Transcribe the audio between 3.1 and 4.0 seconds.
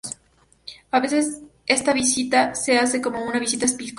una visita episcopal.